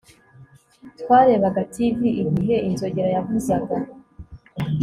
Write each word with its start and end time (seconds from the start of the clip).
Twarebaga 0.99 1.61
TV 1.73 1.97
igihe 2.23 2.55
inzogera 2.69 3.09
yavuzaga 3.15 3.75